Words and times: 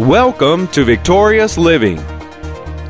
Welcome 0.00 0.68
to 0.72 0.84
Victorious 0.84 1.56
Living. 1.56 1.98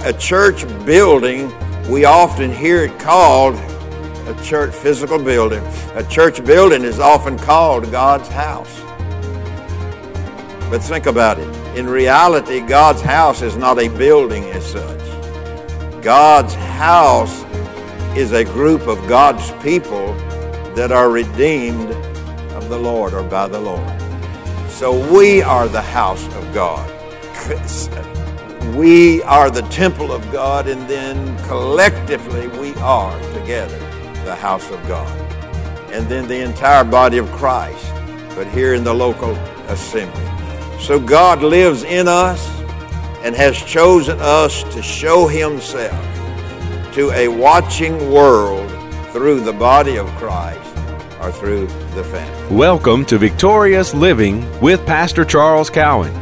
A 0.01 0.12
church 0.19 0.67
building, 0.85 1.53
we 1.88 2.04
often 2.04 2.51
hear 2.51 2.82
it 2.82 2.98
called 2.98 3.54
a 3.54 4.37
church 4.43 4.75
physical 4.75 5.22
building. 5.22 5.62
A 5.95 6.03
church 6.03 6.45
building 6.45 6.82
is 6.82 6.98
often 6.98 7.38
called 7.38 7.92
God's 7.92 8.29
house. 8.30 8.80
But 10.69 10.80
think 10.80 11.06
about 11.06 11.38
it. 11.38 11.79
In 11.79 11.87
reality, 11.87 12.58
God's 12.58 13.03
house 13.03 13.41
is 13.41 13.57
not 13.57 13.79
a 13.79 13.87
building 13.87 14.43
as 14.47 14.67
such. 14.67 16.02
God's 16.02 16.55
house 16.55 17.45
is 18.16 18.33
a 18.33 18.43
group 18.43 18.88
of 18.88 18.98
God's 19.07 19.52
people 19.62 20.12
that 20.75 20.91
are 20.91 21.09
redeemed 21.09 21.93
of 22.55 22.69
the 22.69 22.79
Lord 22.80 23.15
or 23.15 23.23
by 23.23 23.47
the 23.47 23.61
Lord. 23.61 24.02
So 24.69 24.91
we 25.15 25.41
are 25.41 25.69
the 25.69 25.80
house 25.80 26.27
of 26.34 26.52
God. 26.52 26.95
We 28.76 29.22
are 29.22 29.50
the 29.50 29.62
temple 29.70 30.12
of 30.12 30.30
God, 30.32 30.66
and 30.68 30.88
then 30.88 31.36
collectively 31.44 32.48
we 32.58 32.74
are 32.77 33.18
together 33.32 33.78
the 34.24 34.34
house 34.34 34.68
of 34.70 34.86
God. 34.88 35.08
And 35.92 36.08
then 36.08 36.27
the 36.27 36.41
entire 36.41 36.84
body 36.84 37.18
of 37.18 37.30
Christ, 37.32 37.92
but 38.34 38.46
here 38.48 38.74
in 38.74 38.84
the 38.84 38.92
local 38.92 39.30
assembly. 39.68 40.24
So 40.80 41.00
God 41.00 41.42
lives 41.42 41.84
in 41.84 42.08
us 42.08 42.46
and 43.22 43.34
has 43.34 43.56
chosen 43.56 44.18
us 44.20 44.62
to 44.74 44.82
show 44.82 45.27
Himself 45.27 46.05
to 46.94 47.10
a 47.12 47.28
watching 47.28 48.10
world 48.10 48.70
through 49.12 49.41
the 49.41 49.52
body 49.52 49.96
of 49.96 50.06
Christ 50.16 50.77
or 51.20 51.32
through 51.32 51.66
the 51.94 52.05
family. 52.05 52.56
Welcome 52.56 53.05
to 53.06 53.18
Victorious 53.18 53.94
Living 53.94 54.44
with 54.60 54.84
Pastor 54.86 55.24
Charles 55.24 55.70
Cowan. 55.70 56.12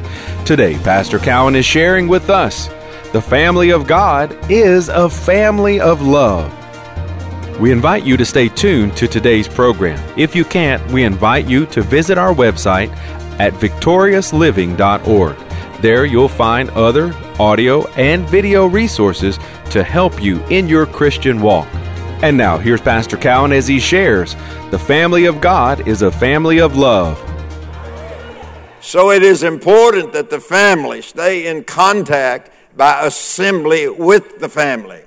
Today, 0.45 0.75
Pastor 0.85 1.19
Cowan 1.19 1.57
is 1.57 1.65
sharing 1.65 2.07
with 2.07 2.29
us 2.29 2.69
the 3.15 3.23
family 3.23 3.71
of 3.71 3.87
God 3.87 4.37
is 4.51 4.91
a 4.91 5.09
family 5.09 5.81
of 5.81 6.03
love. 6.03 6.53
We 7.59 7.73
invite 7.73 8.05
you 8.05 8.19
to 8.19 8.27
stay 8.27 8.51
tuned 8.51 8.95
to 8.99 9.09
today's 9.09 9.49
program. 9.49 9.99
If 10.19 10.37
you 10.37 10.45
can't, 10.45 10.87
we 10.93 11.05
invite 11.05 11.47
you 11.47 11.65
to 11.67 11.81
visit 11.81 12.19
our 12.19 12.35
website 12.35 12.91
at 13.41 13.55
victoriousliving.org. 13.55 15.37
There 15.81 16.05
you'll 16.05 16.29
find 16.29 16.69
other 16.71 17.15
audio 17.41 17.87
and 17.93 18.29
video 18.29 18.67
resources 18.67 19.39
to 19.71 19.83
help 19.83 20.23
you 20.23 20.45
in 20.49 20.69
your 20.69 20.85
Christian 20.85 21.41
walk. 21.41 21.69
And 22.23 22.37
now, 22.37 22.59
here's 22.59 22.83
Pastor 22.83 23.17
Cowan 23.17 23.53
as 23.53 23.67
he 23.67 23.81
shares 23.81 24.35
The 24.71 24.79
family 24.79 25.25
of 25.25 25.41
God 25.41 25.89
is 25.89 26.03
a 26.03 26.13
family 26.13 26.61
of 26.61 26.77
love. 26.77 27.19
So 28.85 29.11
it 29.11 29.23
is 29.23 29.43
important 29.43 30.13
that 30.13 30.29
the 30.29 30.39
family 30.39 31.01
stay 31.01 31.47
in 31.47 31.65
contact 31.65 32.51
by 32.77 33.07
assembly 33.07 33.89
with 33.89 34.41
the 34.41 34.49
family. 34.51 35.01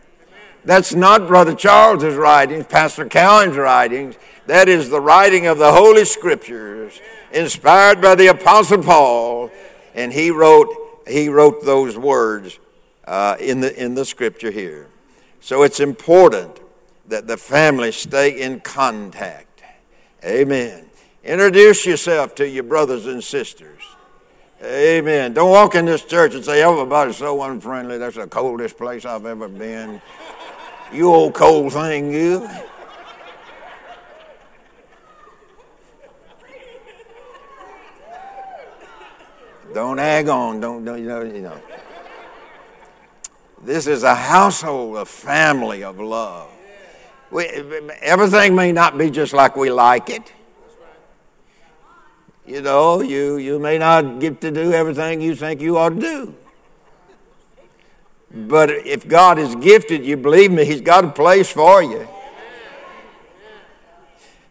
That's 0.66 0.96
not 0.96 1.28
Brother 1.28 1.54
Charles's 1.54 2.16
writings, 2.16 2.66
Pastor 2.66 3.06
Cowan's 3.06 3.56
writings. 3.56 4.16
That 4.48 4.68
is 4.68 4.90
the 4.90 5.00
writing 5.00 5.46
of 5.46 5.60
the 5.60 5.72
Holy 5.72 6.06
Scriptures, 6.06 7.00
inspired 7.32 8.02
by 8.02 8.16
the 8.16 8.28
Apostle 8.28 8.82
Paul, 8.82 9.52
and 9.94 10.12
he 10.12 10.32
wrote 10.32 10.74
he 11.08 11.30
wrote 11.30 11.64
those 11.64 12.00
words 12.00 12.58
uh, 13.06 13.38
in 13.40 13.62
the 13.62 13.80
in 13.80 13.94
the 13.94 14.06
Scripture 14.06 14.50
here. 14.50 14.88
So 15.40 15.62
it's 15.62 15.80
important 15.80 16.60
that 17.10 17.28
the 17.28 17.38
family 17.38 17.92
stay 17.92 18.42
in 18.42 18.60
contact. 18.60 19.62
Amen. 20.26 20.88
Introduce 21.24 21.86
yourself 21.86 22.36
to 22.36 22.48
your 22.48 22.64
brothers 22.64 23.06
and 23.06 23.24
sisters. 23.24 23.82
Amen. 24.64 25.34
Don't 25.34 25.52
walk 25.52 25.76
in 25.76 25.86
this 25.86 26.04
church 26.04 26.34
and 26.34 26.44
say, 26.44 26.64
everybody's 26.64 27.18
so 27.18 27.42
unfriendly. 27.44 27.98
That's 27.98 28.16
the 28.16 28.28
coldest 28.28 28.78
place 28.78 29.06
I've 29.06 29.26
ever 29.26 29.48
been. 29.48 30.02
You 30.92 31.14
old 31.14 31.34
cold 31.34 31.74
thing, 31.74 32.14
you. 32.14 32.50
Don't 39.74 40.00
ag 40.00 40.28
on. 40.28 40.60
Don't, 40.60 40.84
don't 40.86 41.00
you 41.00 41.08
know, 41.08 41.22
you 41.22 41.42
know. 41.42 41.62
This 43.62 43.86
is 43.86 44.04
a 44.04 44.16
household, 44.16 44.98
a 44.98 45.06
family 45.06 45.84
of 45.84 46.00
love. 46.00 46.50
We, 47.30 47.46
everything 48.02 48.56
may 48.56 48.72
not 48.72 48.98
be 48.98 49.12
just 49.12 49.34
like 49.34 49.56
we 49.56 49.70
like 49.70 50.10
it. 50.10 50.32
You 52.48 52.62
know, 52.62 53.02
you, 53.02 53.36
you 53.38 53.60
may 53.60 53.78
not 53.78 54.20
get 54.20 54.40
to 54.40 54.52
do 54.52 54.72
everything 54.72 55.20
you 55.20 55.36
think 55.36 55.60
you 55.60 55.78
ought 55.78 55.90
to 55.90 56.00
do. 56.00 56.36
But 58.32 58.70
if 58.70 59.06
God 59.06 59.38
is 59.38 59.54
gifted 59.56 60.06
you, 60.06 60.16
believe 60.16 60.52
me, 60.52 60.64
He's 60.64 60.80
got 60.80 61.04
a 61.04 61.10
place 61.10 61.52
for 61.52 61.84
you. 61.84 62.08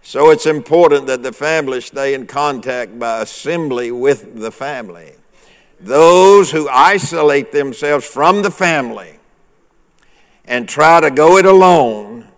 So 0.02 0.30
it's 0.30 0.44
important 0.44 1.06
that 1.06 1.22
the 1.22 1.32
family 1.32 1.80
stay 1.80 2.12
in 2.12 2.26
contact 2.26 2.98
by 2.98 3.22
assembly 3.22 3.90
with 3.90 4.38
the 4.38 4.52
family. 4.52 5.12
Those 5.80 6.50
who 6.50 6.68
isolate 6.68 7.50
themselves 7.50 8.06
from 8.06 8.42
the 8.42 8.50
family 8.50 9.18
and 10.44 10.68
try 10.68 11.00
to 11.00 11.10
go 11.10 11.38
it 11.38 11.46
alone 11.46 12.28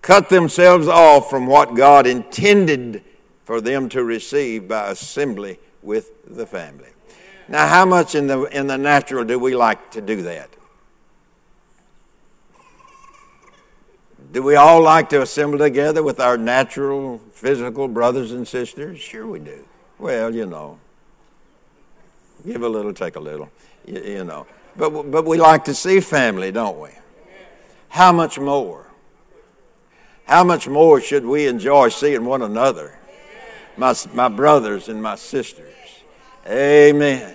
cut 0.00 0.28
themselves 0.28 0.86
off 0.86 1.28
from 1.28 1.46
what 1.46 1.74
God 1.74 2.06
intended 2.06 3.02
for 3.46 3.60
them 3.60 3.88
to 3.88 4.02
receive 4.02 4.66
by 4.66 4.90
assembly 4.90 5.60
with 5.80 6.10
the 6.26 6.44
family. 6.44 6.88
Now, 7.46 7.68
how 7.68 7.86
much 7.86 8.16
in 8.16 8.26
the, 8.26 8.42
in 8.42 8.66
the 8.66 8.76
natural 8.76 9.24
do 9.24 9.38
we 9.38 9.54
like 9.54 9.92
to 9.92 10.00
do 10.00 10.22
that? 10.22 10.50
Do 14.32 14.42
we 14.42 14.56
all 14.56 14.82
like 14.82 15.10
to 15.10 15.22
assemble 15.22 15.58
together 15.58 16.02
with 16.02 16.18
our 16.18 16.36
natural, 16.36 17.18
physical 17.32 17.86
brothers 17.86 18.32
and 18.32 18.48
sisters? 18.48 18.98
Sure, 18.98 19.28
we 19.28 19.38
do. 19.38 19.64
Well, 20.00 20.34
you 20.34 20.46
know, 20.46 20.80
give 22.44 22.62
a 22.62 22.68
little, 22.68 22.92
take 22.92 23.14
a 23.14 23.20
little, 23.20 23.48
you, 23.86 24.02
you 24.02 24.24
know. 24.24 24.44
But, 24.76 24.90
but 25.12 25.24
we 25.24 25.38
like 25.38 25.64
to 25.66 25.74
see 25.74 26.00
family, 26.00 26.50
don't 26.50 26.80
we? 26.80 26.90
How 27.90 28.10
much 28.10 28.40
more? 28.40 28.90
How 30.24 30.42
much 30.42 30.66
more 30.66 31.00
should 31.00 31.24
we 31.24 31.46
enjoy 31.46 31.90
seeing 31.90 32.24
one 32.24 32.42
another? 32.42 32.95
My, 33.76 33.94
my 34.12 34.28
brothers 34.28 34.88
and 34.88 35.02
my 35.02 35.16
sisters. 35.16 35.74
Amen. 36.46 37.34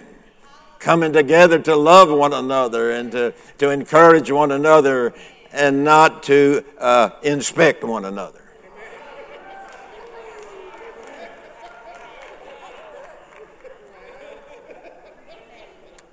Coming 0.79 1.13
together 1.13 1.59
to 1.59 1.75
love 1.75 2.09
one 2.09 2.33
another 2.33 2.91
and 2.91 3.11
to, 3.11 3.33
to 3.59 3.69
encourage 3.69 4.31
one 4.31 4.51
another 4.51 5.13
and 5.51 5.83
not 5.83 6.23
to 6.23 6.63
uh, 6.79 7.09
inspect 7.23 7.83
one 7.83 8.05
another. 8.05 8.41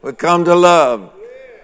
We 0.03 0.13
come 0.13 0.45
to 0.45 0.55
love. 0.55 1.13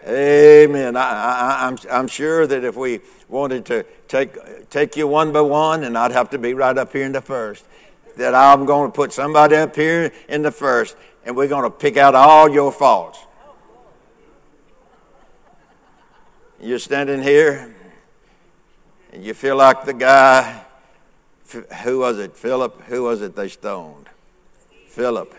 Amen. 0.07 0.97
I, 0.97 1.67
am 1.67 1.79
I'm, 1.85 1.91
I'm 1.91 2.09
sure 2.09 2.47
that 2.47 2.63
if 2.65 2.77
we 2.77 3.01
wanted 3.29 3.65
to 3.67 3.87
take, 4.09 4.69
take 4.69 4.97
you 4.97 5.07
one 5.07 5.33
by 5.33 5.41
one, 5.41 5.85
and 5.85 5.97
I'd 5.97 6.13
have 6.13 6.31
to 6.31 6.39
be 6.39 6.53
right 6.53 6.77
up 6.77 6.93
here 6.93 7.05
in 7.07 7.13
the 7.13 7.23
first, 7.23 7.65
that 8.17 8.35
I'm 8.35 8.65
going 8.67 8.91
to 8.91 8.95
put 8.95 9.13
somebody 9.13 9.57
up 9.57 9.75
here 9.75 10.13
in 10.29 10.43
the 10.43 10.53
first 10.53 10.97
and 11.25 11.37
we're 11.37 11.49
going 11.49 11.65
to 11.65 11.71
pick 11.71 11.97
out 11.97 12.15
all 12.15 12.49
your 12.49 12.71
faults. 12.71 13.19
You're 16.61 16.79
standing 16.79 17.23
here 17.23 17.75
and 19.13 19.25
you 19.25 19.35
feel 19.35 19.57
like 19.57 19.85
the 19.85 19.95
guy, 19.95 20.65
who 21.83 22.01
was 22.01 22.19
it? 22.19 22.37
Philip? 22.37 22.83
Who 22.83 23.05
was 23.05 23.23
it 23.23 23.37
they 23.37 23.49
stoned? 23.49 24.09
Philip. 24.89 25.35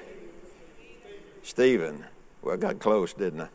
Stephen. 1.43 2.05
Well, 2.41 2.53
I 2.55 2.57
got 2.57 2.79
close, 2.79 3.13
didn't 3.13 3.41
I? 3.41 3.47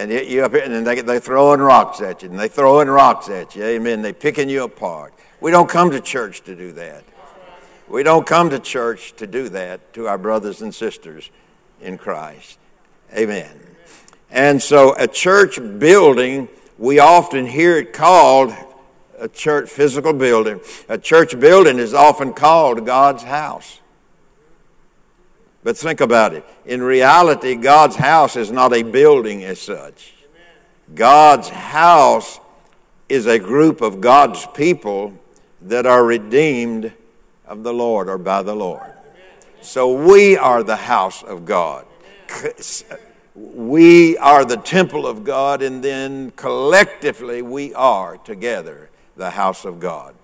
And 0.00 0.10
you 0.10 0.42
up 0.44 0.52
here, 0.52 0.62
and 0.62 0.86
they, 0.86 1.02
they're 1.02 1.20
throwing 1.20 1.60
rocks 1.60 2.00
at 2.00 2.22
you, 2.22 2.30
and 2.30 2.38
they're 2.38 2.48
throwing 2.48 2.88
rocks 2.88 3.28
at 3.28 3.54
you. 3.54 3.64
Amen. 3.64 4.00
They're 4.00 4.14
picking 4.14 4.48
you 4.48 4.64
apart. 4.64 5.12
We 5.40 5.50
don't 5.50 5.68
come 5.68 5.90
to 5.90 6.00
church 6.00 6.40
to 6.44 6.56
do 6.56 6.72
that. 6.72 7.04
We 7.86 8.02
don't 8.02 8.26
come 8.26 8.48
to 8.50 8.58
church 8.58 9.14
to 9.16 9.26
do 9.26 9.50
that 9.50 9.92
to 9.94 10.08
our 10.08 10.16
brothers 10.16 10.62
and 10.62 10.74
sisters 10.74 11.30
in 11.82 11.98
Christ. 11.98 12.58
Amen. 13.14 13.50
And 14.30 14.62
so, 14.62 14.94
a 14.96 15.06
church 15.06 15.58
building, 15.78 16.48
we 16.78 16.98
often 16.98 17.46
hear 17.46 17.76
it 17.76 17.92
called 17.92 18.54
a 19.18 19.28
church 19.28 19.68
physical 19.68 20.14
building. 20.14 20.60
A 20.88 20.96
church 20.96 21.38
building 21.38 21.78
is 21.78 21.92
often 21.92 22.32
called 22.32 22.86
God's 22.86 23.24
house. 23.24 23.80
But 25.62 25.76
think 25.76 26.00
about 26.00 26.32
it. 26.32 26.44
In 26.64 26.82
reality, 26.82 27.54
God's 27.54 27.96
house 27.96 28.36
is 28.36 28.50
not 28.50 28.72
a 28.72 28.82
building 28.82 29.44
as 29.44 29.60
such. 29.60 30.14
God's 30.94 31.48
house 31.48 32.40
is 33.08 33.26
a 33.26 33.38
group 33.38 33.80
of 33.80 34.00
God's 34.00 34.46
people 34.54 35.18
that 35.62 35.84
are 35.84 36.04
redeemed 36.04 36.92
of 37.46 37.62
the 37.62 37.72
Lord 37.74 38.08
or 38.08 38.16
by 38.16 38.42
the 38.42 38.54
Lord. 38.54 38.92
So 39.60 39.92
we 39.92 40.36
are 40.36 40.62
the 40.62 40.76
house 40.76 41.22
of 41.22 41.44
God. 41.44 41.84
We 43.34 44.16
are 44.18 44.44
the 44.44 44.56
temple 44.56 45.06
of 45.06 45.24
God, 45.24 45.62
and 45.62 45.82
then 45.82 46.30
collectively 46.32 47.42
we 47.42 47.74
are 47.74 48.16
together 48.16 48.90
the 49.16 49.30
house 49.30 49.64
of 49.64 49.78
God. 49.80 50.14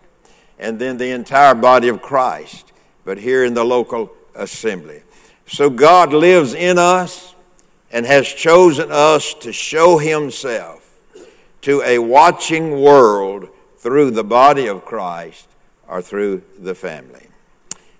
And 0.59 0.79
then 0.79 0.97
the 0.97 1.11
entire 1.11 1.55
body 1.55 1.89
of 1.89 2.01
Christ, 2.01 2.73
but 3.05 3.19
here 3.19 3.45
in 3.45 3.55
the 3.55 3.65
local 3.65 4.11
assembly. 4.35 5.03
So 5.47 5.71
God 5.71 6.13
lives 6.13 6.55
in 6.55 6.79
us 6.79 7.35
and 7.93 8.05
has 8.05 8.27
chosen 8.27 8.91
us 8.91 9.35
to 9.35 9.53
show 9.53 9.99
Himself 9.99 10.83
to 11.63 11.83
a 11.83 11.99
watching 11.99 12.81
world 12.81 13.49
through 13.79 14.11
the 14.11 14.25
body 14.25 14.67
of 14.67 14.85
Christ 14.85 15.49
or 15.89 16.03
through 16.03 16.43
the 16.59 16.75
family. 16.75 17.27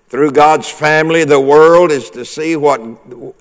Through 0.09 0.31
God's 0.31 0.69
family, 0.69 1.25
the 1.25 1.39
world 1.39 1.91
is 1.91 2.09
to 2.11 2.23
see 2.23 2.55
what 2.55 2.81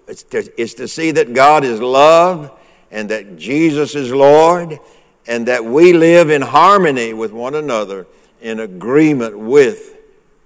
is 0.09 0.75
to, 0.75 0.89
see 0.89 1.13
that 1.13 1.33
God 1.33 1.65
is 1.65 1.81
love 1.81 2.51
and 2.91 3.09
that 3.09 3.37
Jesus 3.37 3.95
is 3.95 4.13
Lord 4.13 4.81
and 5.29 5.47
that 5.47 5.65
we 5.65 5.93
live 5.93 6.31
in 6.31 6.43
harmony 6.43 7.13
with 7.13 7.33
one 7.33 7.55
another 7.55 8.07
in 8.41 8.59
agreement 8.59 9.39
with 9.39 9.97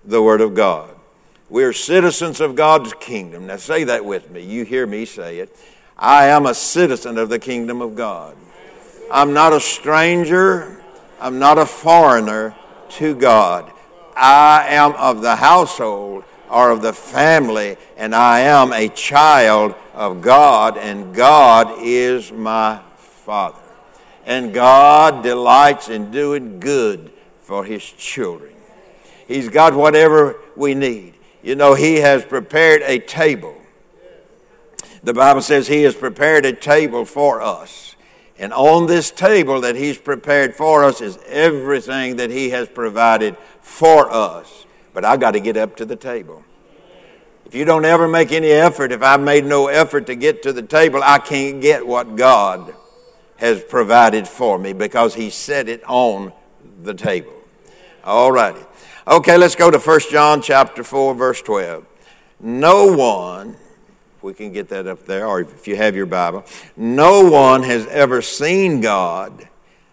the 0.04 0.22
Word 0.22 0.40
of 0.40 0.54
God. 0.54 0.94
We're 1.50 1.73
citizens 1.73 2.41
of 2.41 2.55
God's 2.55 2.94
kingdom. 2.94 3.49
Now 3.49 3.56
say 3.56 3.85
that 3.85 4.05
with 4.05 4.31
me. 4.31 4.43
You 4.43 4.64
hear 4.64 4.87
me 4.87 5.05
say 5.05 5.41
it. 5.41 5.55
I 5.99 6.29
am 6.29 6.47
a 6.47 6.55
citizen 6.55 7.19
of 7.19 7.29
the 7.29 7.41
kingdom 7.41 7.82
of 7.82 7.97
God. 7.97 8.37
I'm 9.11 9.35
not 9.35 9.52
a 9.52 9.61
stranger. 9.61 10.81
I'm 11.20 11.41
not 11.41 11.58
a 11.58 11.67
foreigner 11.67 12.55
to 12.91 13.17
God. 13.17 13.70
I 14.17 14.67
am 14.69 14.93
of 14.93 15.23
the 15.23 15.37
household 15.37 16.25
or 16.49 16.70
of 16.70 16.82
the 16.82 16.93
family, 16.93 17.76
and 17.96 18.14
I 18.14 18.41
am 18.41 18.73
a 18.73 18.88
child 18.88 19.75
of 19.94 20.20
God, 20.20 20.79
and 20.79 21.14
God 21.14 21.79
is 21.81 22.32
my 22.32 22.81
Father. 22.96 23.58
And 24.25 24.55
God 24.55 25.23
delights 25.23 25.88
in 25.88 26.11
doing 26.11 26.61
good 26.61 27.11
for 27.43 27.64
His 27.64 27.85
children. 27.85 28.53
He's 29.26 29.49
got 29.49 29.75
whatever 29.75 30.37
we 30.56 30.75
need. 30.75 31.14
You 31.42 31.54
know, 31.54 31.75
He 31.75 31.96
has 31.96 32.25
prepared 32.25 32.82
a 32.82 32.98
table. 32.98 33.56
The 35.02 35.14
Bible 35.14 35.42
says 35.42 35.69
He 35.69 35.82
has 35.82 35.94
prepared 35.94 36.44
a 36.44 36.52
table 36.52 37.04
for 37.04 37.40
us. 37.40 37.96
And 38.38 38.52
on 38.52 38.87
this 38.87 39.10
table 39.10 39.60
that 39.62 39.76
He's 39.76 39.98
prepared 39.98 40.54
for 40.54 40.84
us 40.84 41.00
is 41.00 41.19
everything 41.26 42.16
that 42.16 42.31
He 42.31 42.50
has 42.50 42.69
provided 42.69 43.37
for 43.60 44.10
us. 44.10 44.66
But 44.92 45.04
I 45.04 45.16
got 45.16 45.32
to 45.32 45.40
get 45.40 45.56
up 45.56 45.76
to 45.76 45.84
the 45.84 45.96
table. 45.96 46.44
If 47.46 47.54
you 47.54 47.64
don't 47.64 47.84
ever 47.84 48.06
make 48.06 48.31
any 48.32 48.50
effort, 48.50 48.93
if 48.93 49.02
I 49.02 49.16
made 49.16 49.44
no 49.44 49.66
effort 49.66 50.06
to 50.06 50.14
get 50.14 50.43
to 50.44 50.52
the 50.52 50.62
table, 50.62 51.00
I 51.02 51.19
can't 51.19 51.60
get 51.60 51.86
what 51.86 52.16
God 52.16 52.75
has 53.36 53.64
provided 53.64 54.28
for 54.28 54.58
me 54.58 54.72
because 54.72 55.14
He 55.14 55.31
set 55.31 55.69
it 55.69 55.82
on 55.84 56.32
the 56.82 56.94
table. 56.94 57.39
All 58.05 58.32
righty. 58.32 58.61
Okay, 59.06 59.37
let's 59.37 59.56
go 59.56 59.70
to 59.70 59.79
1 59.79 60.00
John 60.11 60.43
chapter 60.43 60.85
4, 60.85 61.14
verse 61.14 61.43
12. 61.43 61.87
No 62.41 62.87
one 62.94 63.56
if 64.20 64.25
we 64.25 64.35
can 64.35 64.52
get 64.52 64.69
that 64.69 64.87
up 64.87 65.06
there, 65.06 65.26
or 65.26 65.41
if 65.41 65.67
you 65.67 65.76
have 65.76 65.97
your 65.97 66.05
Bible. 66.05 66.44
No 66.76 67.26
one 67.31 67.62
has 67.62 67.87
ever 67.87 68.20
seen 68.20 68.82
God, 68.82 69.49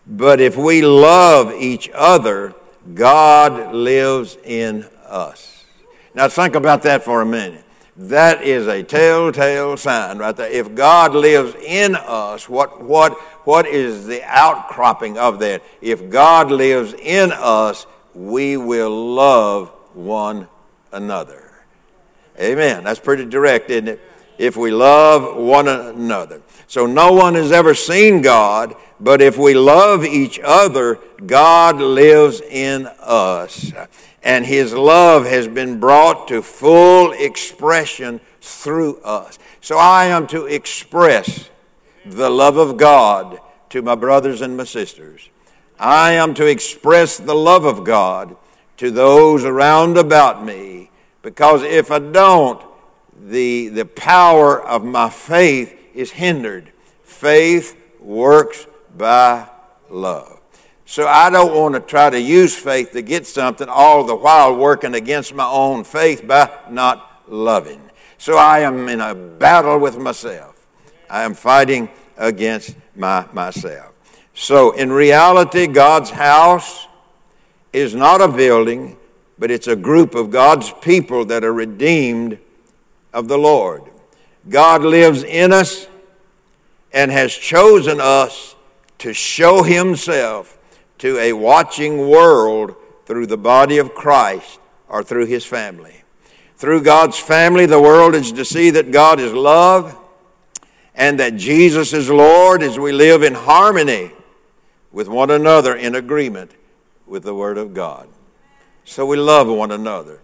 but 0.06 0.42
if 0.42 0.58
we 0.58 0.82
love 0.82 1.54
each 1.54 1.90
other, 1.94 2.54
God 2.94 3.74
lives 3.74 4.38
in 4.44 4.86
us. 5.06 5.64
Now, 6.14 6.28
think 6.28 6.56
about 6.56 6.84
that 6.84 7.06
for 7.06 7.22
a 7.22 7.26
minute. 7.26 7.64
That 7.96 8.44
is 8.44 8.68
a 8.68 8.84
telltale 8.84 9.78
sign 9.78 10.18
right 10.18 10.36
there. 10.36 10.52
If 10.52 10.76
God 10.76 11.16
lives 11.16 11.56
in 11.56 11.96
us, 11.96 12.50
what, 12.50 12.84
what, 12.84 13.14
what 13.46 13.66
is 13.66 14.08
the 14.08 14.24
outcropping 14.26 15.18
of 15.18 15.40
that? 15.40 15.64
If 15.80 16.10
God 16.10 16.52
lives 16.52 16.94
in 16.96 17.32
us, 17.32 17.88
we 18.18 18.58
will 18.58 19.14
love 19.14 19.70
one 19.94 20.48
another. 20.92 21.52
Amen. 22.40 22.84
That's 22.84 23.00
pretty 23.00 23.26
direct, 23.26 23.70
isn't 23.70 23.88
it? 23.88 24.02
if 24.38 24.56
we 24.56 24.72
love 24.72 25.36
one 25.36 25.68
another. 25.68 26.42
So 26.68 26.86
no 26.86 27.14
one 27.14 27.36
has 27.36 27.52
ever 27.52 27.74
seen 27.74 28.22
God, 28.22 28.76
but 29.00 29.22
if 29.22 29.38
we 29.38 29.54
love 29.54 30.04
each 30.06 30.40
other, 30.44 31.00
God 31.26 31.78
lives 31.78 32.42
in 32.42 32.88
us. 33.00 33.72
And 34.24 34.46
his 34.46 34.74
love 34.74 35.26
has 35.26 35.48
been 35.48 35.80
brought 35.80 36.28
to 36.28 36.42
full 36.42 37.14
expression 37.14 38.20
through 38.42 38.98
us. 39.02 39.40
So 39.62 39.78
I 39.78 40.06
am 40.06 40.28
to 40.28 40.46
express 40.46 41.50
the 42.06 42.30
love 42.30 42.58
of 42.58 42.78
God 42.78 43.40
to 43.70 43.82
my 43.82 43.96
brothers 43.96 44.42
and 44.42 44.56
my 44.56 44.64
sisters. 44.64 45.30
I 45.80 46.14
am 46.14 46.34
to 46.36 46.46
express 46.46 47.18
the 47.18 47.36
love 47.36 47.66
of 47.66 47.84
God 47.84 48.36
to 48.78 48.92
those 48.92 49.44
around 49.44 49.98
about 49.98 50.44
me 50.44 50.90
because 51.22 51.64
if 51.64 51.92
I 51.92 52.00
don't, 52.00 52.64
the, 53.28 53.70
the 53.70 53.86
power 53.86 54.62
of 54.62 54.84
my 54.84 55.10
faith 55.10 55.76
is 55.94 56.12
hindered. 56.12 56.72
Faith 57.04 57.80
works 58.00 58.68
by 58.96 59.48
love. 59.90 60.40
So 60.86 61.06
I 61.06 61.30
don't 61.30 61.54
want 61.54 61.76
to 61.76 61.82
try 61.82 62.10
to 62.10 62.20
use 62.20 62.56
faith 62.56 62.92
to 62.94 63.02
get 63.02 63.28
something, 63.28 63.68
all 63.68 64.06
the 64.06 64.16
while 64.16 64.56
working 64.56 64.94
against 64.94 65.34
my 65.34 65.46
own 65.46 65.84
faith 65.84 66.26
by 66.26 66.50
not 66.70 67.24
loving. 67.28 67.82
So 68.18 68.38
I 68.38 68.60
am 68.60 68.88
in 68.88 69.02
a 69.02 69.14
battle 69.14 69.80
with 69.80 69.98
myself. 69.98 70.66
I 71.10 71.24
am 71.24 71.34
fighting 71.34 71.90
against 72.18 72.76
my, 72.96 73.28
myself. 73.34 73.97
So 74.40 74.70
in 74.70 74.92
reality, 74.92 75.66
God's 75.66 76.12
house 76.12 76.86
is 77.74 77.96
not 77.96 78.22
a 78.22 78.28
building, 78.28 78.96
but 79.40 79.50
it's 79.50 79.68
a 79.68 79.76
group 79.76 80.14
of 80.14 80.30
God's 80.30 80.72
people 80.80 81.26
that 81.26 81.44
are 81.44 81.52
redeemed 81.52 82.38
of 83.12 83.28
the 83.30 83.38
Lord. 83.38 83.82
God 84.48 84.84
lives 84.84 85.24
in 85.24 85.52
us 85.52 85.88
and 86.94 87.10
has 87.10 87.34
chosen 87.34 88.00
us 88.00 88.56
to 89.00 89.12
show 89.12 89.64
Himself 89.64 90.56
to 91.00 91.18
a 91.18 91.34
watching 91.34 92.08
world 92.08 92.76
through 93.08 93.26
the 93.26 93.38
body 93.38 93.80
of 93.80 93.96
Christ 93.96 94.60
or 94.88 95.02
through 95.02 95.26
His 95.26 95.46
family. 95.46 96.04
Through 96.58 96.84
God's 96.84 97.18
family, 97.18 97.66
the 97.66 97.82
world 97.82 98.14
is 98.14 98.32
to 98.34 98.46
see 98.46 98.70
that 98.70 98.92
God 98.92 99.20
is 99.20 99.34
love 99.34 99.98
and 100.94 101.20
that 101.20 101.38
Jesus 101.38 101.92
is 101.92 102.12
Lord 102.12 102.62
as 102.62 102.78
we 102.78 102.92
live 102.92 103.24
in 103.24 103.34
harmony 103.34 104.12
with 104.98 105.08
one 105.08 105.30
another 105.30 105.76
in 105.76 105.94
agreement 105.94 106.50
with 107.06 107.22
the 107.22 107.36
Word 107.36 107.60
of 107.60 107.72
God. 107.72 108.10
So 108.84 109.06
we 109.06 109.16
love 109.16 109.48
one 109.48 109.70
another. 109.70 110.22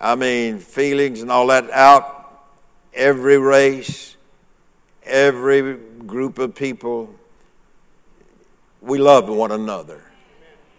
I 0.00 0.14
mean, 0.14 0.60
feelings 0.60 1.20
and 1.20 1.30
all 1.30 1.48
that 1.48 1.70
out 1.70 2.46
every 2.94 3.36
race, 3.36 4.16
every 5.02 5.76
group 6.06 6.38
of 6.38 6.54
people. 6.54 7.14
We 8.80 8.96
love 8.96 9.28
one 9.28 9.52
another. 9.52 10.00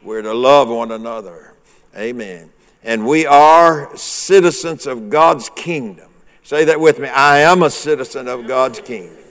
We're 0.02 0.24
to 0.24 0.34
love 0.34 0.70
one 0.70 0.92
another. 0.92 1.54
Amen. 1.96 2.50
And 2.84 3.06
we 3.06 3.28
are 3.28 3.96
citizens 3.96 4.88
of 4.88 5.12
God's 5.12 5.52
kingdom. 5.52 6.10
Say 6.42 6.66
that 6.66 6.80
with 6.80 6.98
me. 6.98 7.10
I 7.10 7.42
am 7.42 7.62
a 7.62 7.70
citizen 7.70 8.28
of 8.28 8.48
God's 8.48 8.80
kingdom. 8.80 9.24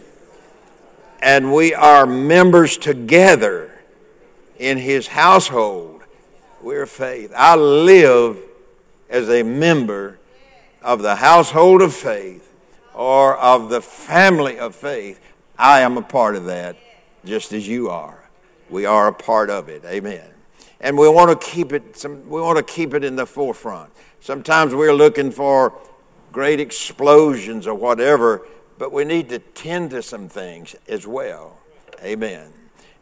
And 1.21 1.53
we 1.53 1.75
are 1.75 2.07
members 2.07 2.79
together 2.79 3.75
in 4.59 4.79
his 4.79 5.09
household. 5.09 6.03
We're 6.61 6.87
faith. 6.87 7.33
I 7.37 7.55
live 7.57 8.39
as 9.09 9.29
a 9.29 9.43
member 9.43 10.19
of 10.83 11.03
the 11.03 11.17
household 11.17 11.83
of 11.83 11.95
faith 11.95 12.53
or 12.95 13.37
of 13.37 13.69
the 13.69 13.81
family 13.81 14.59
of 14.59 14.75
faith, 14.75 15.21
I 15.59 15.81
am 15.81 15.97
a 15.97 16.03
part 16.03 16.37
of 16.37 16.47
that 16.47 16.77
just 17.25 17.53
as 17.53 17.67
you 17.67 17.89
are. 17.89 18.29
We 18.71 18.87
are 18.87 19.09
a 19.09 19.13
part 19.13 19.51
of 19.51 19.69
it. 19.69 19.85
Amen. 19.85 20.29
And 20.81 20.97
we 20.97 21.09
want 21.09 21.41
to 21.41 21.47
keep 21.47 21.73
it 21.73 21.97
some, 21.97 22.29
we 22.29 22.41
want 22.41 22.59
to 22.59 22.63
keep 22.63 22.95
it 22.95 23.05
in 23.05 23.17
the 23.17 23.27
forefront. 23.27 23.93
Sometimes 24.21 24.75
we're 24.75 24.93
looking 24.93 25.31
for 25.31 25.79
great 26.33 26.61
explosions 26.61 27.67
or 27.67 27.75
whatever, 27.75 28.47
but 28.79 28.93
we 28.93 29.05
need 29.05 29.29
to 29.31 29.39
tend 29.39 29.91
to 29.91 30.03
some 30.03 30.29
things 30.29 30.77
as 30.89 31.07
well. 31.07 31.59
Amen. 32.03 32.53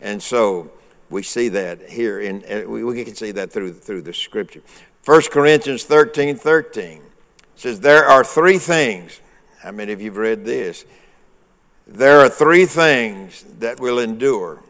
And 0.00 0.22
so 0.22 0.70
we 1.10 1.22
see 1.22 1.48
that 1.50 1.90
here 1.90 2.20
in 2.20 2.42
we 2.68 3.04
can 3.04 3.14
see 3.14 3.30
that 3.32 3.52
through 3.52 3.72
through 3.74 4.02
the 4.02 4.12
scripture. 4.12 4.60
1 5.04 5.22
Corinthians 5.30 5.84
13, 5.84 6.34
13 6.36 7.00
says 7.54 7.80
there 7.80 8.04
are 8.04 8.24
three 8.24 8.58
things 8.58 9.20
how 9.66 9.72
many 9.72 9.92
of 9.92 10.00
you 10.00 10.10
have 10.10 10.16
read 10.16 10.44
this? 10.44 10.84
There 11.88 12.20
are 12.20 12.28
three 12.28 12.66
things 12.66 13.44
that 13.58 13.80
will 13.80 13.98
endure 13.98 14.62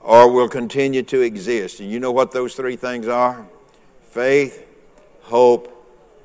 or 0.00 0.28
will 0.28 0.48
continue 0.48 1.04
to 1.04 1.20
exist. 1.20 1.78
And 1.78 1.88
you 1.88 2.00
know 2.00 2.10
what 2.10 2.32
those 2.32 2.56
three 2.56 2.74
things 2.74 3.06
are? 3.06 3.46
Faith, 4.02 4.66
hope, 5.22 5.70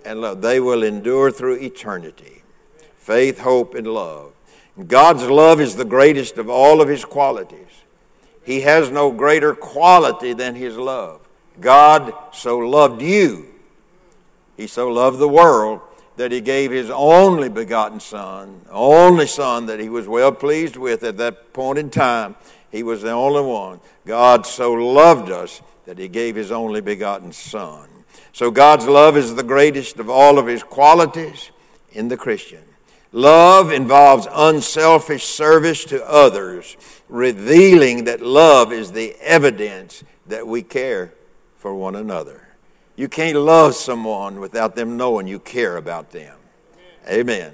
and 0.04 0.22
love. 0.22 0.42
They 0.42 0.60
will 0.60 0.82
endure 0.82 1.30
through 1.30 1.58
eternity. 1.58 2.42
Faith, 2.98 3.42
hope, 3.42 3.76
and 3.76 3.86
love. 3.86 4.32
God's 4.88 5.30
love 5.30 5.62
is 5.62 5.76
the 5.76 5.86
greatest 5.86 6.40
of 6.40 6.50
all 6.50 6.82
of 6.82 6.88
his 6.88 7.06
qualities. 7.06 7.84
He 8.44 8.62
has 8.62 8.90
no 8.90 9.12
greater 9.12 9.54
quality 9.54 10.34
than 10.34 10.56
his 10.56 10.78
love. 10.78 11.28
God 11.60 12.14
so 12.32 12.58
loved 12.58 13.02
you. 13.02 13.48
He 14.58 14.68
so 14.68 14.90
loved 14.90 15.20
the 15.20 15.30
world 15.30 15.82
that 16.18 16.32
he 16.32 16.42
gave 16.42 16.72
his 16.72 16.90
only 16.90 17.48
begotten 17.48 18.00
Son, 18.00 18.62
only 18.70 19.26
Son 19.26 19.68
that 19.68 19.80
he 19.80 19.88
was 19.88 20.08
well 20.08 20.34
pleased 20.34 20.76
with 20.76 21.04
at 21.04 21.18
that 21.18 21.54
point 21.54 21.80
in 21.80 21.90
time. 21.90 22.36
He 22.72 22.84
was 22.84 23.02
the 23.02 23.12
only 23.12 23.42
one. 23.42 23.80
God 24.06 24.46
so 24.46 24.74
loved 24.74 25.32
us 25.32 25.62
that 25.86 25.98
he 25.98 26.08
gave 26.08 26.36
his 26.36 26.52
only 26.52 26.82
begotten 26.82 27.32
Son. 27.32 27.88
So 28.34 28.52
God's 28.52 28.88
love 28.88 29.18
is 29.18 29.36
the 29.36 29.44
greatest 29.44 29.98
of 29.98 30.10
all 30.10 30.38
of 30.38 30.46
his 30.46 30.62
qualities 30.62 31.52
in 31.94 32.10
the 32.10 32.18
Christian. 32.18 32.64
Love 33.12 33.72
involves 33.72 34.28
unselfish 34.32 35.26
service 35.26 35.84
to 35.86 36.08
others, 36.08 36.78
revealing 37.08 38.04
that 38.04 38.22
love 38.22 38.72
is 38.72 38.92
the 38.92 39.16
evidence 39.22 40.04
that 40.28 40.46
we 40.46 40.62
care 40.62 41.14
for 41.58 41.74
one 41.74 41.96
another. 41.96 42.48
You 42.96 43.08
can't 43.08 43.38
love 43.38 43.76
someone 43.76 44.40
without 44.40 44.76
them 44.76 44.96
knowing 44.96 45.28
you 45.28 45.40
care 45.40 45.78
about 45.78 46.12
them. 46.12 46.38
Amen. 47.08 47.52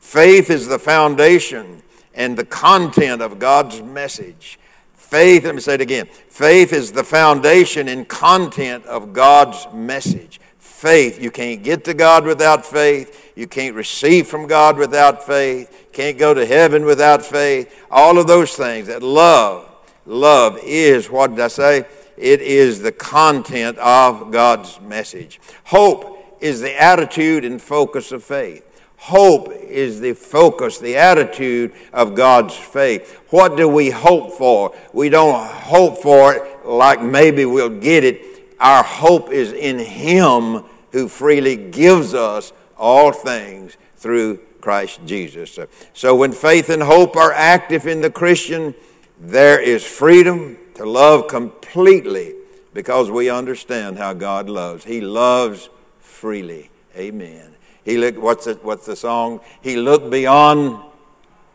Faith 0.00 0.48
is 0.48 0.68
the 0.68 0.78
foundation 0.78 1.82
and 2.14 2.38
the 2.38 2.44
content 2.44 3.20
of 3.20 3.38
God's 3.38 3.82
message. 3.82 4.58
Faith, 4.94 5.44
let 5.44 5.54
me 5.54 5.60
say 5.60 5.74
it 5.74 5.80
again. 5.80 6.06
Faith 6.06 6.72
is 6.72 6.92
the 6.92 7.04
foundation 7.04 7.88
and 7.88 8.08
content 8.08 8.84
of 8.86 9.12
God's 9.12 9.66
message. 9.74 10.40
Faith, 10.78 11.20
you 11.20 11.32
can't 11.32 11.64
get 11.64 11.82
to 11.86 11.92
God 11.92 12.24
without 12.24 12.64
faith. 12.64 13.32
You 13.34 13.48
can't 13.48 13.74
receive 13.74 14.28
from 14.28 14.46
God 14.46 14.78
without 14.78 15.26
faith. 15.26 15.88
Can't 15.92 16.16
go 16.16 16.32
to 16.32 16.46
heaven 16.46 16.84
without 16.84 17.26
faith. 17.26 17.84
All 17.90 18.16
of 18.16 18.28
those 18.28 18.54
things. 18.54 18.86
That 18.86 19.02
love, 19.02 19.68
love 20.06 20.56
is, 20.62 21.10
what 21.10 21.32
did 21.32 21.40
I 21.40 21.48
say? 21.48 21.84
It 22.16 22.40
is 22.40 22.80
the 22.80 22.92
content 22.92 23.76
of 23.78 24.30
God's 24.30 24.80
message. 24.80 25.40
Hope 25.64 26.38
is 26.40 26.60
the 26.60 26.80
attitude 26.80 27.44
and 27.44 27.60
focus 27.60 28.12
of 28.12 28.22
faith. 28.22 28.64
Hope 28.98 29.50
is 29.50 29.98
the 29.98 30.12
focus, 30.12 30.78
the 30.78 30.96
attitude 30.96 31.72
of 31.92 32.14
God's 32.14 32.54
faith. 32.54 33.20
What 33.30 33.56
do 33.56 33.68
we 33.68 33.90
hope 33.90 34.34
for? 34.34 34.76
We 34.92 35.08
don't 35.08 35.44
hope 35.44 35.98
for 35.98 36.34
it 36.34 36.64
like 36.64 37.02
maybe 37.02 37.44
we'll 37.46 37.80
get 37.80 38.04
it. 38.04 38.37
Our 38.60 38.82
hope 38.82 39.30
is 39.30 39.52
in 39.52 39.78
Him 39.78 40.64
who 40.92 41.08
freely 41.08 41.56
gives 41.56 42.14
us 42.14 42.52
all 42.76 43.12
things 43.12 43.76
through 43.96 44.38
Christ 44.60 45.00
Jesus. 45.06 45.58
So 45.92 46.14
when 46.14 46.32
faith 46.32 46.68
and 46.70 46.82
hope 46.82 47.16
are 47.16 47.32
active 47.32 47.86
in 47.86 48.00
the 48.00 48.10
Christian, 48.10 48.74
there 49.20 49.60
is 49.60 49.84
freedom 49.84 50.56
to 50.74 50.84
love 50.84 51.28
completely 51.28 52.34
because 52.74 53.10
we 53.10 53.30
understand 53.30 53.98
how 53.98 54.12
God 54.12 54.48
loves. 54.48 54.84
He 54.84 55.00
loves 55.00 55.68
freely. 56.00 56.70
Amen. 56.96 57.54
He 57.84 57.96
looked, 57.96 58.18
what's 58.18 58.44
the, 58.44 58.54
what's 58.54 58.86
the 58.86 58.96
song? 58.96 59.40
He 59.62 59.76
looked 59.76 60.10
beyond 60.10 60.82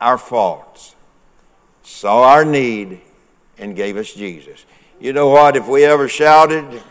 our 0.01 0.17
faults, 0.17 0.95
saw 1.83 2.23
our 2.23 2.43
need, 2.43 3.01
and 3.57 3.75
gave 3.75 3.97
us 3.97 4.13
Jesus. 4.13 4.65
You 4.99 5.13
know 5.13 5.29
what? 5.29 5.55
If 5.55 5.67
we 5.67 5.85
ever 5.85 6.09
shouted, 6.09 6.81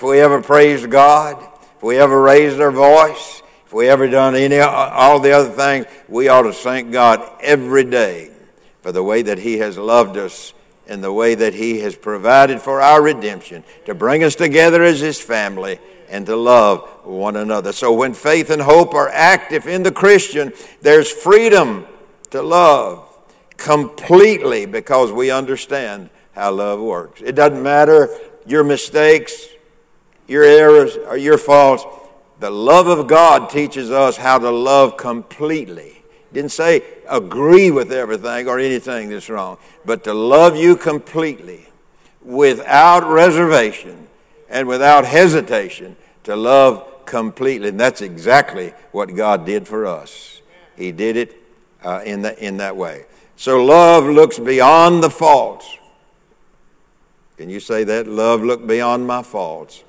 if 0.00 0.04
we 0.04 0.18
ever 0.20 0.40
praised 0.40 0.88
God, 0.88 1.36
if 1.76 1.82
we 1.82 1.98
ever 1.98 2.22
raised 2.22 2.58
our 2.58 2.70
voice, 2.70 3.42
if 3.66 3.74
we 3.74 3.86
ever 3.86 4.08
done 4.08 4.34
any 4.34 4.58
all 4.58 5.20
the 5.20 5.30
other 5.30 5.50
things, 5.50 5.84
we 6.08 6.26
ought 6.26 6.44
to 6.44 6.54
thank 6.54 6.90
God 6.90 7.20
every 7.42 7.84
day 7.84 8.30
for 8.80 8.92
the 8.92 9.02
way 9.02 9.20
that 9.20 9.36
He 9.36 9.58
has 9.58 9.76
loved 9.76 10.16
us 10.16 10.54
and 10.88 11.04
the 11.04 11.12
way 11.12 11.34
that 11.34 11.52
He 11.52 11.80
has 11.80 11.96
provided 11.96 12.62
for 12.62 12.80
our 12.80 13.02
redemption 13.02 13.62
to 13.84 13.94
bring 13.94 14.24
us 14.24 14.34
together 14.34 14.82
as 14.82 15.00
His 15.00 15.20
family 15.20 15.78
and 16.08 16.24
to 16.24 16.34
love 16.34 16.80
one 17.04 17.36
another. 17.36 17.70
So 17.70 17.92
when 17.92 18.14
faith 18.14 18.48
and 18.48 18.62
hope 18.62 18.94
are 18.94 19.10
active 19.10 19.66
in 19.66 19.82
the 19.82 19.92
Christian, 19.92 20.54
there's 20.80 21.12
freedom 21.12 21.86
to 22.30 22.40
love 22.40 23.06
completely 23.58 24.64
because 24.64 25.12
we 25.12 25.30
understand 25.30 26.08
how 26.32 26.52
love 26.52 26.80
works. 26.80 27.20
It 27.20 27.34
doesn't 27.34 27.62
matter 27.62 28.08
your 28.46 28.64
mistakes, 28.64 29.46
your 30.30 30.44
errors, 30.44 30.96
or 30.96 31.16
your 31.16 31.36
faults. 31.36 31.84
The 32.38 32.50
love 32.50 32.86
of 32.86 33.08
God 33.08 33.50
teaches 33.50 33.90
us 33.90 34.16
how 34.16 34.38
to 34.38 34.50
love 34.50 34.96
completely. 34.96 36.02
Didn't 36.32 36.52
say 36.52 36.82
agree 37.08 37.72
with 37.72 37.92
everything 37.92 38.46
or 38.46 38.60
anything 38.60 39.10
that's 39.10 39.28
wrong, 39.28 39.58
but 39.84 40.04
to 40.04 40.14
love 40.14 40.56
you 40.56 40.76
completely 40.76 41.66
without 42.22 43.04
reservation 43.10 44.06
and 44.48 44.68
without 44.68 45.04
hesitation 45.04 45.96
to 46.22 46.36
love 46.36 47.04
completely. 47.06 47.70
And 47.70 47.80
that's 47.80 48.00
exactly 48.00 48.72
what 48.92 49.12
God 49.16 49.44
did 49.44 49.66
for 49.66 49.84
us. 49.84 50.42
He 50.76 50.92
did 50.92 51.16
it 51.16 51.36
uh, 51.84 52.02
in, 52.04 52.22
the, 52.22 52.38
in 52.42 52.58
that 52.58 52.76
way. 52.76 53.06
So 53.34 53.64
love 53.64 54.04
looks 54.04 54.38
beyond 54.38 55.02
the 55.02 55.10
faults. 55.10 55.76
Can 57.36 57.50
you 57.50 57.58
say 57.58 57.82
that? 57.82 58.06
Love 58.06 58.44
looked 58.44 58.68
beyond 58.68 59.08
my 59.08 59.24
faults. 59.24 59.82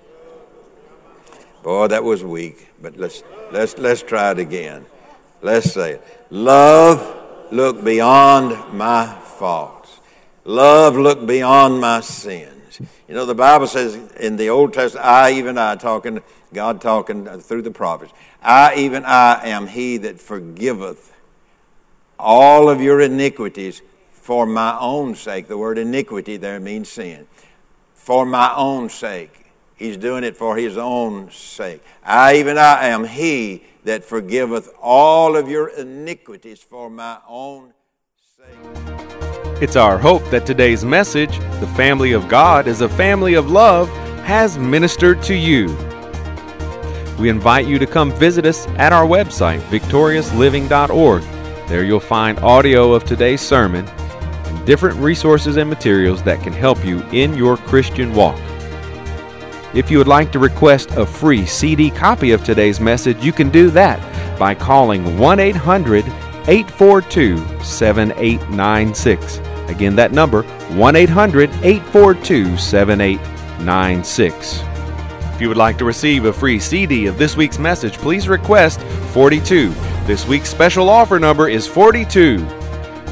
Boy, 1.63 1.87
that 1.87 2.03
was 2.03 2.23
weak, 2.23 2.67
but 2.81 2.97
let's, 2.97 3.23
let's, 3.51 3.77
let's 3.77 4.01
try 4.01 4.31
it 4.31 4.39
again. 4.39 4.85
Let's 5.41 5.71
say 5.71 5.93
it. 5.93 6.25
Love 6.29 7.51
looked 7.51 7.83
beyond 7.83 8.77
my 8.77 9.05
faults. 9.05 9.99
Love 10.43 10.97
looked 10.97 11.27
beyond 11.27 11.79
my 11.79 11.99
sins. 12.01 12.81
You 13.07 13.13
know, 13.13 13.25
the 13.25 13.35
Bible 13.35 13.67
says 13.67 13.95
in 14.19 14.37
the 14.37 14.49
Old 14.49 14.73
Testament, 14.73 15.05
I, 15.05 15.33
even 15.33 15.57
I, 15.57 15.75
talking, 15.75 16.21
God 16.53 16.81
talking 16.81 17.25
through 17.41 17.61
the 17.61 17.71
prophets, 17.71 18.13
I, 18.41 18.75
even 18.75 19.05
I, 19.05 19.49
am 19.49 19.67
he 19.67 19.97
that 19.97 20.19
forgiveth 20.19 21.13
all 22.17 22.69
of 22.69 22.81
your 22.81 23.01
iniquities 23.01 23.81
for 24.11 24.45
my 24.45 24.77
own 24.79 25.15
sake. 25.15 25.47
The 25.47 25.57
word 25.57 25.77
iniquity 25.77 26.37
there 26.37 26.59
means 26.59 26.89
sin. 26.89 27.27
For 27.93 28.25
my 28.25 28.53
own 28.55 28.89
sake. 28.89 29.40
He's 29.81 29.97
doing 29.97 30.23
it 30.23 30.37
for 30.37 30.55
his 30.55 30.77
own 30.77 31.31
sake. 31.31 31.81
I, 32.03 32.35
even 32.35 32.59
I, 32.59 32.89
am 32.89 33.03
he 33.03 33.63
that 33.83 34.03
forgiveth 34.03 34.69
all 34.79 35.35
of 35.35 35.49
your 35.49 35.69
iniquities 35.69 36.61
for 36.61 36.87
my 36.87 37.17
own 37.27 37.73
sake. 38.37 39.59
It's 39.59 39.75
our 39.75 39.97
hope 39.97 40.23
that 40.25 40.45
today's 40.45 40.85
message, 40.85 41.35
The 41.59 41.71
Family 41.75 42.11
of 42.11 42.29
God 42.29 42.67
is 42.67 42.81
a 42.81 42.89
Family 42.89 43.33
of 43.33 43.49
Love, 43.49 43.89
has 44.23 44.55
ministered 44.55 45.23
to 45.23 45.33
you. 45.33 45.65
We 47.17 47.29
invite 47.29 47.65
you 47.65 47.79
to 47.79 47.87
come 47.87 48.11
visit 48.11 48.45
us 48.45 48.67
at 48.77 48.93
our 48.93 49.07
website, 49.07 49.61
victoriousliving.org. 49.61 51.23
There 51.67 51.83
you'll 51.83 51.99
find 51.99 52.37
audio 52.41 52.93
of 52.93 53.03
today's 53.03 53.41
sermon 53.41 53.87
and 53.87 54.63
different 54.67 54.99
resources 54.99 55.57
and 55.57 55.67
materials 55.67 56.21
that 56.21 56.43
can 56.43 56.53
help 56.53 56.85
you 56.85 57.01
in 57.05 57.33
your 57.33 57.57
Christian 57.57 58.13
walk. 58.13 58.39
If 59.73 59.89
you 59.89 59.99
would 59.99 60.07
like 60.07 60.33
to 60.33 60.39
request 60.39 60.91
a 60.91 61.05
free 61.05 61.45
CD 61.45 61.89
copy 61.89 62.31
of 62.31 62.43
today's 62.43 62.81
message, 62.81 63.23
you 63.23 63.31
can 63.31 63.49
do 63.49 63.69
that 63.69 64.01
by 64.37 64.53
calling 64.53 65.17
1 65.17 65.39
800 65.39 66.03
842 66.47 67.37
7896. 67.63 69.37
Again, 69.69 69.95
that 69.95 70.11
number 70.11 70.43
1 70.43 70.95
800 70.97 71.49
842 71.63 72.57
7896. 72.57 74.61
If 75.33 75.39
you 75.39 75.47
would 75.47 75.55
like 75.55 75.77
to 75.77 75.85
receive 75.85 76.25
a 76.25 76.33
free 76.33 76.59
CD 76.59 77.05
of 77.05 77.17
this 77.17 77.37
week's 77.37 77.57
message, 77.57 77.93
please 77.93 78.27
request 78.27 78.81
42. 79.13 79.69
This 80.05 80.27
week's 80.27 80.49
special 80.49 80.89
offer 80.89 81.17
number 81.17 81.47
is 81.47 81.65
42. 81.65 82.45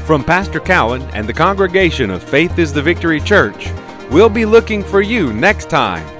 From 0.04 0.22
Pastor 0.22 0.60
Cowan 0.60 1.00
and 1.14 1.26
the 1.26 1.32
congregation 1.32 2.10
of 2.10 2.22
Faith 2.22 2.58
is 2.58 2.70
the 2.70 2.82
Victory 2.82 3.20
Church, 3.20 3.70
we'll 4.10 4.28
be 4.28 4.44
looking 4.44 4.84
for 4.84 5.00
you 5.00 5.32
next 5.32 5.70
time 5.70 6.19